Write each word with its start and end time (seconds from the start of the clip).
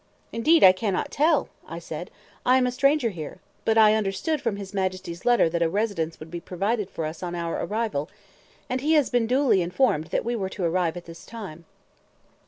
"Indeed 0.31 0.63
I 0.63 0.71
cannot 0.71 1.11
tell," 1.11 1.47
I 1.67 1.77
said. 1.77 2.09
"I 2.43 2.57
am 2.57 2.65
a 2.65 2.71
stranger 2.71 3.11
here. 3.11 3.37
But 3.65 3.77
I 3.77 3.93
understood 3.93 4.41
from 4.41 4.55
his 4.55 4.73
Majesty's 4.73 5.25
letter 5.25 5.47
that 5.49 5.61
a 5.61 5.69
residence 5.69 6.19
would 6.19 6.31
be 6.31 6.39
provided 6.39 6.89
for 6.89 7.05
us 7.05 7.21
on 7.21 7.35
our 7.35 7.63
arrival; 7.63 8.09
and 8.67 8.81
he 8.81 8.93
has 8.93 9.11
been 9.11 9.27
duly 9.27 9.61
informed 9.61 10.05
that 10.05 10.25
we 10.25 10.35
were 10.35 10.49
to 10.49 10.63
arrive 10.63 10.97
at 10.97 11.05
this 11.05 11.23
time." 11.23 11.65